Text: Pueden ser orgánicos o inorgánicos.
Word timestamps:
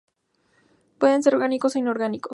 Pueden 0.97 1.21
ser 1.21 1.35
orgánicos 1.35 1.75
o 1.75 1.77
inorgánicos. 1.77 2.29